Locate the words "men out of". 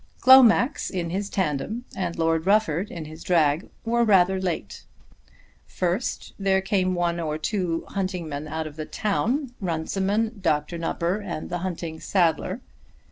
8.27-8.77